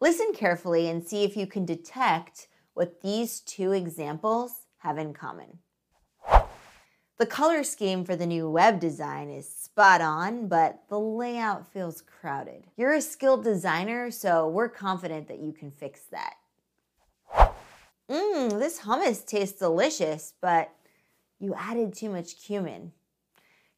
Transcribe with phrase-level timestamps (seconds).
[0.00, 5.58] Listen carefully and see if you can detect what these two examples have in common.
[7.16, 12.02] The color scheme for the new web design is spot on, but the layout feels
[12.02, 12.64] crowded.
[12.76, 16.34] You're a skilled designer, so we're confident that you can fix that.
[18.10, 20.72] Mmm, this hummus tastes delicious, but
[21.38, 22.92] you added too much cumin.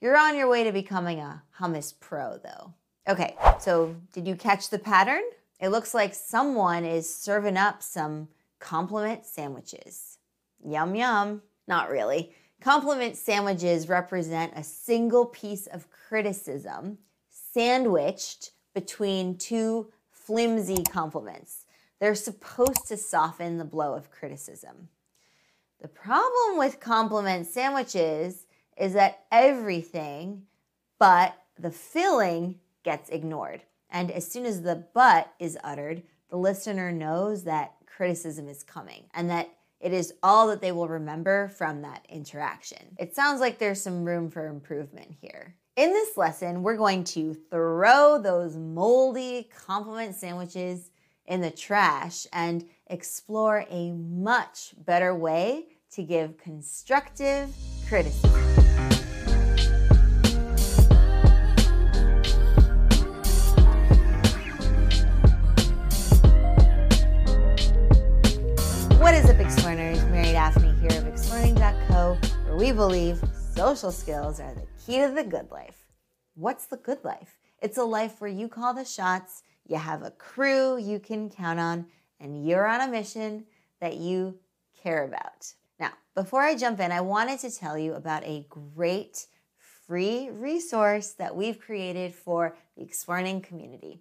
[0.00, 2.72] You're on your way to becoming a hummus pro, though.
[3.06, 5.22] Okay, so did you catch the pattern?
[5.60, 8.28] It looks like someone is serving up some
[8.58, 10.18] compliment sandwiches.
[10.64, 11.42] Yum, yum.
[11.66, 12.32] Not really.
[12.60, 16.98] Compliment sandwiches represent a single piece of criticism
[17.30, 21.64] sandwiched between two flimsy compliments.
[21.98, 24.88] They're supposed to soften the blow of criticism.
[25.80, 28.46] The problem with compliment sandwiches
[28.76, 30.42] is that everything
[30.98, 33.62] but the filling gets ignored.
[33.90, 39.04] And as soon as the but is uttered, the listener knows that criticism is coming
[39.14, 39.48] and that
[39.80, 42.96] it is all that they will remember from that interaction.
[42.98, 45.54] It sounds like there's some room for improvement here.
[45.76, 50.90] In this lesson, we're going to throw those moldy compliment sandwiches
[51.26, 57.54] in the trash and explore a much better way to give constructive
[57.88, 58.95] criticism.
[71.46, 73.22] Explearning.co, where we believe
[73.54, 75.86] social skills are the key to the good life.
[76.34, 77.38] What's the good life?
[77.62, 81.60] It's a life where you call the shots you have a crew you can count
[81.60, 81.86] on,
[82.18, 83.44] and you're on a mission
[83.80, 84.36] that you
[84.82, 85.52] care about.
[85.78, 89.26] Now, before I jump in, I wanted to tell you about a great
[89.86, 94.00] free resource that we've created for the Explearning community.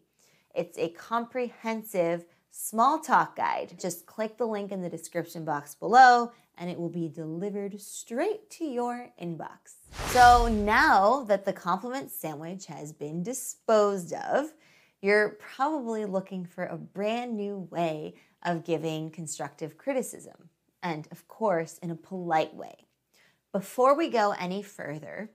[0.55, 3.75] It's a comprehensive small talk guide.
[3.77, 8.49] Just click the link in the description box below and it will be delivered straight
[8.49, 9.75] to your inbox.
[10.13, 14.53] So now that the compliment sandwich has been disposed of,
[15.01, 20.49] you're probably looking for a brand new way of giving constructive criticism,
[20.81, 22.87] and of course, in a polite way.
[23.51, 25.29] Before we go any further,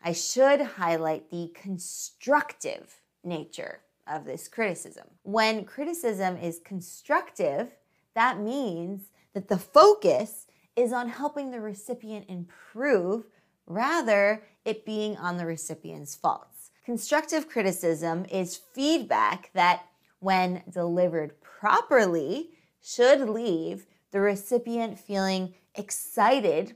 [0.00, 5.06] I should highlight the constructive nature of this criticism.
[5.22, 7.68] When criticism is constructive,
[8.14, 13.24] that means that the focus is on helping the recipient improve
[13.66, 16.70] rather it being on the recipient's faults.
[16.84, 19.84] Constructive criticism is feedback that,
[20.18, 22.50] when delivered properly,
[22.82, 26.74] should leave the recipient feeling excited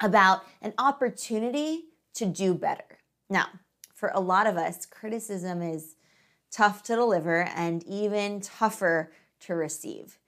[0.00, 2.98] about an opportunity to do better.
[3.30, 3.46] Now,
[3.94, 5.96] for a lot of us, criticism is
[6.50, 10.18] tough to deliver and even tougher to receive,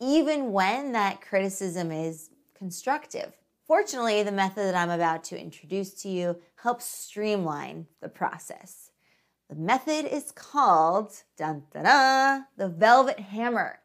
[0.00, 3.32] even when that criticism is constructive.
[3.66, 8.90] Fortunately, the method that I'm about to introduce to you helps streamline the process.
[9.48, 13.80] The method is called dun, dun, dun, the velvet hammer.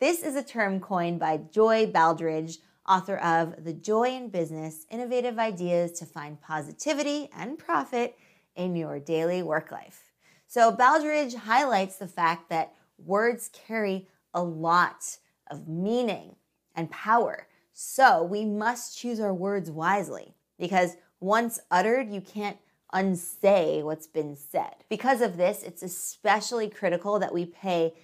[0.00, 2.58] This is a term coined by Joy Baldridge,
[2.88, 8.16] author of The Joy in Business Innovative Ideas to Find Positivity and Profit
[8.56, 10.09] in Your Daily Work Life.
[10.50, 15.18] So, Baldridge highlights the fact that words carry a lot
[15.48, 16.34] of meaning
[16.74, 17.46] and power.
[17.72, 22.56] So we must choose our words wisely because once uttered, you can't
[22.92, 24.74] unsay what's been said.
[24.88, 27.94] Because of this, it's especially critical that we pay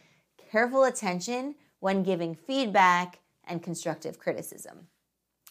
[0.52, 4.86] careful attention when giving feedback and constructive criticism.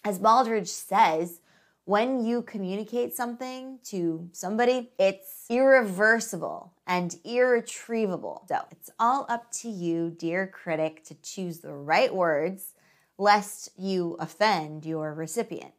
[0.06, 1.42] As Baldridge says,
[1.86, 8.44] when you communicate something to somebody, it's irreversible and irretrievable.
[8.50, 12.74] So it's all up to you, dear critic, to choose the right words
[13.20, 15.74] lest you offend your recipient.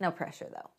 [0.00, 0.70] No pressure though.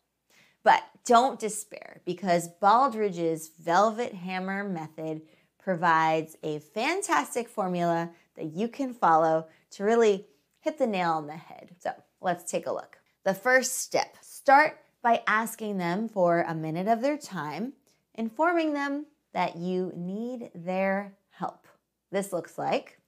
[0.62, 5.22] But don't despair because Baldridge's Velvet Hammer method
[5.58, 10.26] provides a fantastic formula that you can follow to really
[10.60, 11.74] hit the nail on the head.
[11.78, 12.98] So let's take a look.
[13.24, 17.72] The first step start by asking them for a minute of their time,
[18.14, 19.04] informing them
[19.34, 21.66] that you need their help.
[22.12, 23.00] This looks like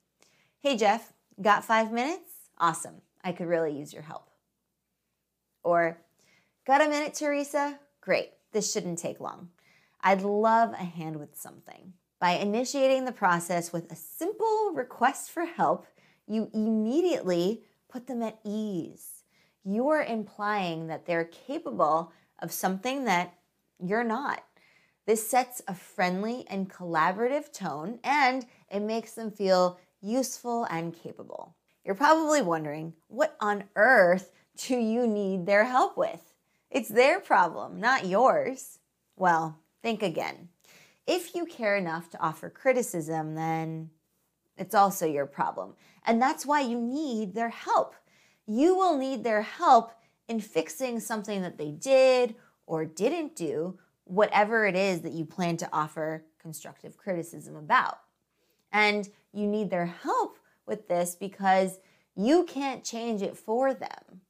[0.59, 2.29] Hey, Jeff, got five minutes?
[2.57, 2.95] Awesome.
[3.23, 4.29] I could really use your help.
[5.63, 6.01] Or,
[6.67, 7.79] got a minute, Teresa?
[8.01, 8.31] Great.
[8.51, 9.47] This shouldn't take long.
[10.01, 11.93] I'd love a hand with something.
[12.19, 15.87] By initiating the process with a simple request for help,
[16.27, 19.18] you immediately put them at ease.
[19.63, 23.33] You're implying that they're capable of something that
[23.79, 24.43] you're not.
[25.05, 31.55] This sets a friendly and collaborative tone and it makes them feel useful, and capable.
[31.83, 36.33] You're probably wondering, what on earth do you need their help with?
[36.69, 38.79] It's their problem, not yours.
[39.15, 40.49] Well, think again.
[41.07, 43.89] If you care enough to offer criticism, then
[44.57, 45.73] it's also your problem.
[46.05, 47.95] And that's why you need their help.
[48.51, 49.91] You will need their help
[50.27, 52.33] in fixing something that they did
[52.65, 57.99] or didn't do, whatever it is that you plan to offer constructive criticism about.
[58.71, 61.77] And you need their help with this because
[62.15, 64.21] you can't change it for them.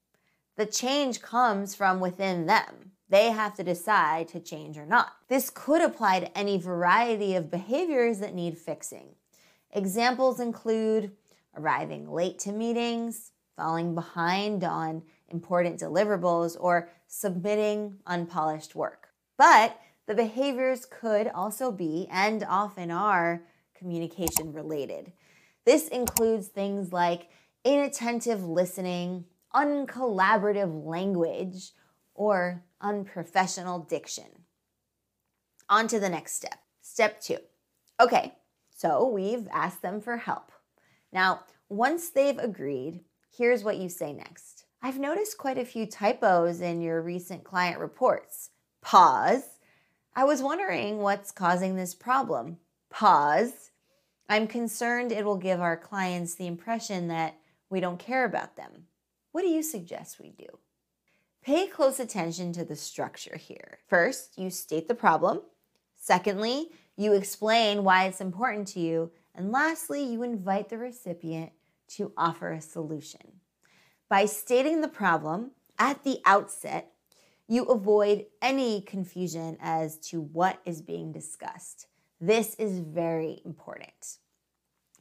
[0.58, 2.92] The change comes from within them.
[3.08, 5.14] They have to decide to change or not.
[5.30, 9.16] This could apply to any variety of behaviors that need fixing.
[9.72, 11.14] Examples include
[11.56, 19.10] arriving late to meetings, falling behind on important deliverables, or submitting unpolished work.
[19.38, 19.78] But
[20.08, 23.44] the behaviors could also be, and often are,
[23.78, 25.12] communication related.
[25.66, 27.28] This includes things like
[27.66, 31.72] inattentive listening, uncollaborative language,
[32.16, 34.46] or unprofessional diction.
[35.68, 36.60] On to the next step.
[36.82, 37.40] Step two.
[38.00, 38.34] Okay,
[38.74, 40.54] so we've asked them for help.
[41.12, 43.02] Now, once they've agreed,
[43.36, 44.66] here's what you say next.
[44.82, 48.50] I've noticed quite a few typos in your recent client reports.
[48.82, 49.44] Pause.
[50.16, 52.58] I was wondering what's causing this problem.
[52.90, 53.72] Pause.
[54.30, 57.36] I'm concerned it will give our clients the impression that
[57.70, 58.86] we don't care about them.
[59.32, 60.60] What do you suggest we do?
[61.42, 63.80] Pay close attention to the structure here.
[63.88, 65.42] First, you state the problem.
[65.96, 69.12] Secondly, you explain why it's important to you.
[69.36, 71.52] And lastly, you invite the recipient
[71.98, 73.40] to offer a solution.
[74.10, 76.92] By stating the problem at the outset,
[77.48, 81.88] you avoid any confusion as to what is being discussed.
[82.22, 84.18] This is very important.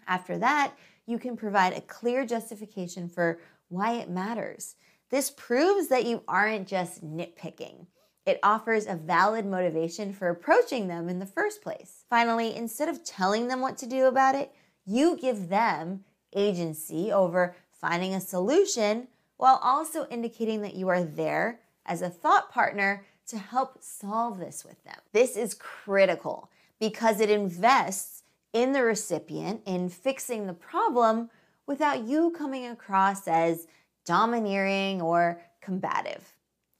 [0.07, 0.75] After that,
[1.07, 4.77] you can provide a clear justification for why it matters.
[5.11, 7.87] This proves that you aren't just nitpicking.
[8.27, 12.05] It offers a valid motivation for approaching them in the first place.
[12.11, 14.53] Finally, instead of telling them what to do about it,
[14.85, 21.61] you give them agency over finding a solution while also indicating that you are there
[21.87, 24.97] as a thought partner to help solve this with them.
[25.13, 28.23] This is critical because it invests
[28.53, 31.31] in the recipient in fixing the problem
[31.67, 33.67] without you coming across as
[34.05, 36.33] domineering or combative.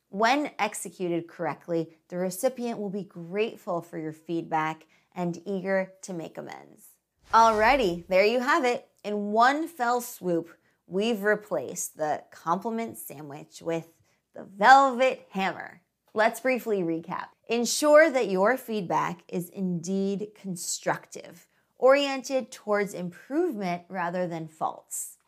[0.09, 6.39] When executed correctly, the recipient will be grateful for your feedback and eager to make
[6.39, 6.88] amends.
[7.33, 8.89] Alrighty, there you have it.
[9.05, 10.49] In one fell swoop,
[10.87, 13.93] we've replaced the compliment sandwich with
[14.35, 15.83] the velvet hammer.
[16.15, 17.27] Let's briefly recap.
[17.47, 25.19] Ensure that your feedback is indeed constructive, oriented towards improvement rather than faults.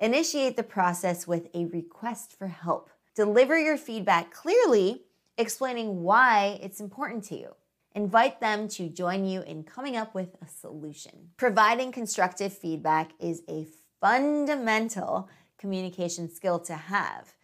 [0.00, 2.88] Initiate the process with a request for help.
[3.14, 5.02] Deliver your feedback clearly,
[5.36, 7.54] explaining why it's important to you.
[7.94, 11.30] Invite them to join you in coming up with a solution.
[11.36, 13.66] Providing constructive feedback is a
[14.00, 15.28] fundamental
[15.58, 17.34] communication skill to have.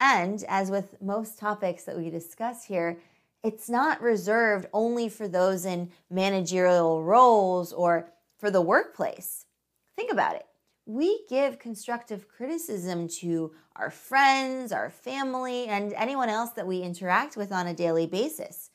[0.00, 2.98] And as with most topics that we discuss here,
[3.42, 9.46] it's not reserved only for those in managerial roles or for the workplace.
[9.96, 10.46] Think about it
[10.86, 17.36] we give constructive criticism to our friends, our family, and anyone else that we interact
[17.36, 18.70] with on a daily basis.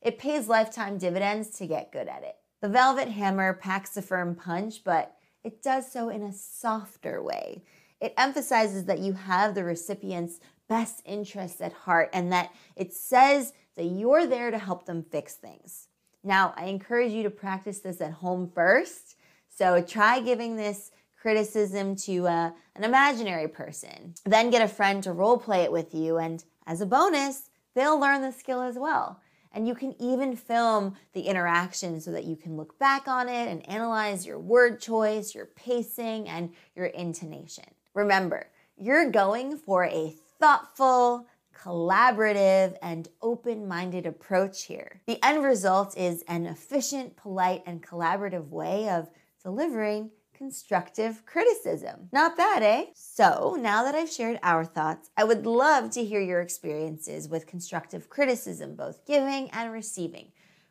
[0.00, 2.36] It pays lifetime dividends to get good at it.
[2.60, 7.62] The Velvet Hammer packs a firm punch, but it does so in a softer way.
[8.00, 13.52] It emphasizes that you have the recipient's best interests at heart and that it says
[13.76, 15.88] that you're there to help them fix things.
[16.22, 19.16] Now, I encourage you to practice this at home first.
[19.48, 20.90] So try giving this
[21.20, 24.14] criticism to uh, an imaginary person.
[24.24, 27.98] Then get a friend to role play it with you, and as a bonus, they'll
[27.98, 29.20] learn the skill as well.
[29.52, 33.48] And you can even film the interaction so that you can look back on it
[33.48, 37.64] and analyze your word choice, your pacing, and your intonation.
[37.94, 41.26] Remember, you're going for a thoughtful,
[41.56, 45.00] collaborative, and open minded approach here.
[45.06, 49.10] The end result is an efficient, polite, and collaborative way of
[49.42, 52.08] delivering constructive criticism.
[52.12, 52.86] Not bad, eh?
[52.94, 57.48] So, now that I've shared our thoughts, I would love to hear your experiences with
[57.48, 60.28] constructive criticism, both giving and receiving.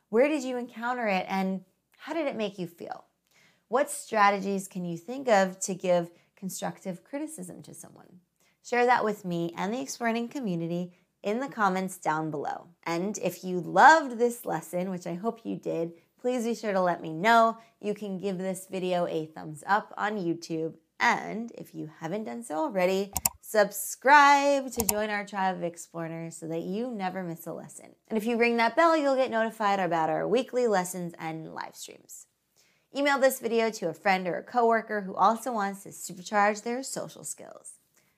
[0.08, 1.66] Where did you encounter it and
[1.98, 3.04] how did it make you feel?
[3.68, 8.22] What strategies can you think of to give constructive criticism to someone?
[8.64, 10.94] Share that with me and the Explearning community
[11.24, 12.70] in the comments down below.
[12.84, 16.82] And if you loved this lesson, which I hope you did, please be sure to
[16.82, 17.58] let me know.
[17.82, 20.76] You can give this video a thumbs up on YouTube.
[21.00, 26.48] And if you haven't done so already, subscribe to join our tribe of explearners so
[26.48, 27.96] that you never miss a lesson.
[28.08, 31.76] And if you ring that bell, you'll get notified about our weekly lessons and live
[31.76, 32.26] streams.
[32.96, 36.82] Email this video to a friend or a coworker who also wants to supercharge their
[36.82, 37.74] social skills.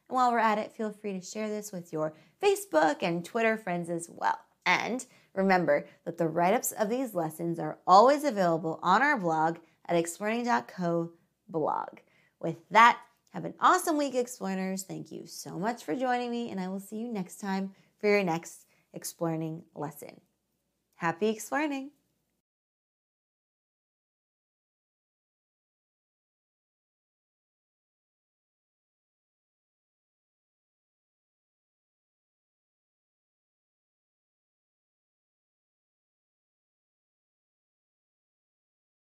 [0.07, 3.57] And while we're at it, feel free to share this with your Facebook and Twitter
[3.57, 4.39] friends as well.
[4.69, 9.57] And remember that the write ups of these lessons are always available on our blog
[9.87, 11.11] at explearning.co
[11.47, 11.89] blog.
[12.39, 12.99] With that,
[13.31, 14.83] have an awesome week, Explearners.
[14.83, 18.07] Thank you so much for joining me, and I will see you next time for
[18.07, 20.21] your next explearning lesson.
[20.95, 21.98] Happy explearning!